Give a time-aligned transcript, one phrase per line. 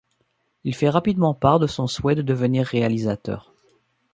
[0.63, 3.53] Il fait rapidement part de son souhait de devenir réalisateur.